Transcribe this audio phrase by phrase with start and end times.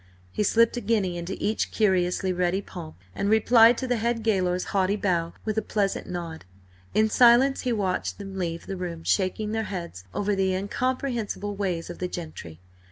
[0.31, 4.63] He slipped a guinea into each curiously ready palm, and replied to the head gaoler's
[4.73, 6.43] haughty bow with a pleasant nod.
[6.95, 11.91] In silence he watched them leave the room shaking their heads over the incomprehensible ways
[11.91, 12.59] of the gentry.